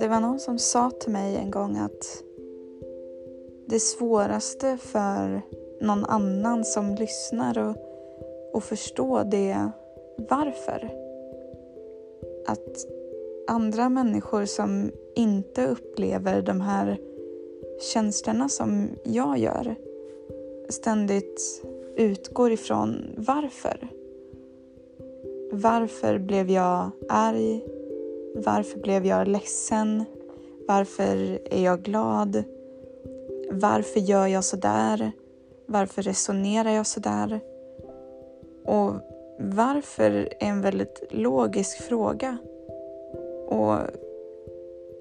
[0.00, 2.22] Det var någon som sa till mig en gång att
[3.66, 5.42] det svåraste för
[5.80, 7.76] någon annan som lyssnar och,
[8.52, 9.70] och förstå det
[10.30, 10.90] varför.
[12.46, 12.86] Att
[13.48, 16.98] andra människor som inte upplever de här
[17.80, 19.74] känslorna som jag gör
[20.68, 21.62] ständigt
[21.96, 23.97] utgår ifrån varför.
[25.62, 27.64] Varför blev jag arg?
[28.34, 30.04] Varför blev jag ledsen?
[30.68, 32.44] Varför är jag glad?
[33.50, 35.12] Varför gör jag så där?
[35.66, 37.40] Varför resonerar jag så där?
[38.64, 38.92] Och
[39.38, 42.38] varför är en väldigt logisk fråga.
[43.46, 43.76] Och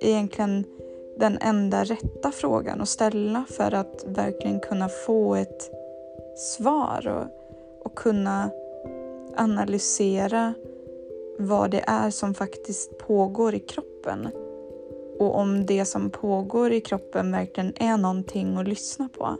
[0.02, 0.64] egentligen
[1.18, 5.72] den enda rätta frågan att ställa för att verkligen kunna få ett
[6.36, 8.50] svar och, och kunna
[9.40, 10.54] analysera
[11.40, 14.28] vad det är som faktiskt pågår i kroppen
[15.20, 19.38] och om det som pågår i kroppen verkligen är någonting att lyssna på.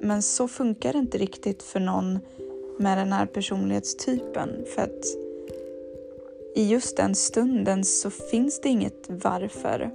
[0.00, 2.18] Men så funkar det inte riktigt för någon
[2.78, 5.04] med den här personlighetstypen för att
[6.54, 9.90] i just den stunden så finns det inget varför.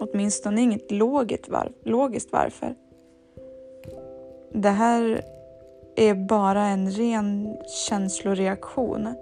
[0.00, 2.74] Åtminstone inget logiskt, var logiskt varför.
[4.52, 5.22] Det här
[5.98, 7.56] är bara en ren
[7.88, 9.14] känsloreaktion.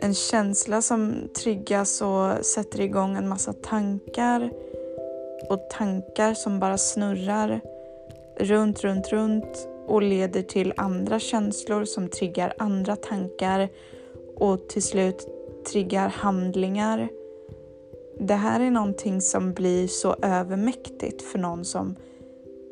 [0.00, 4.50] En känsla som triggas och sätter igång en massa tankar
[5.48, 7.60] och tankar som bara snurrar
[8.40, 13.68] runt, runt, runt och leder till andra känslor som triggar andra tankar
[14.36, 15.28] och till slut
[15.72, 17.08] triggar handlingar.
[18.18, 21.96] Det här är någonting som blir så övermäktigt för någon som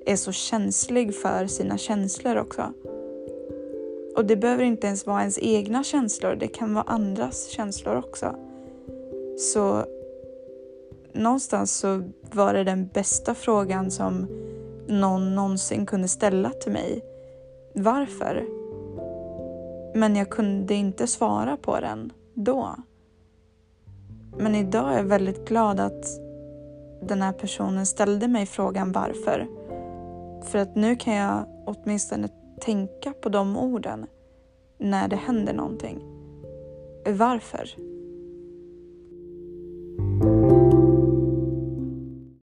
[0.06, 2.72] är så känslig för sina känslor också.
[4.16, 8.36] Och det behöver inte ens vara ens egna känslor, det kan vara andras känslor också.
[9.38, 9.84] Så
[11.12, 14.26] någonstans så var det den bästa frågan som
[14.86, 17.04] någon någonsin kunde ställa till mig.
[17.74, 18.46] Varför?
[19.94, 22.76] Men jag kunde inte svara på den då.
[24.38, 26.06] Men idag är jag väldigt glad att
[27.02, 29.63] den här personen ställde mig frågan varför.
[30.44, 32.28] För att nu kan jag åtminstone
[32.60, 34.06] tänka på de orden
[34.78, 36.02] när det händer någonting.
[37.06, 37.93] Varför?